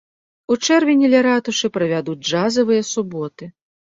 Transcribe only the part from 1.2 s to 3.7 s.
ратушы правядуць джазавыя суботы.